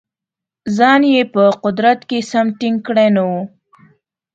ځان 0.77 1.01
یې 1.13 1.21
په 1.33 1.43
قدرت 1.63 1.99
کې 2.09 2.19
سم 2.31 2.47
ټینګ 2.59 2.77
کړی 2.87 3.07
نه 3.15 3.23
وو. 3.27 3.41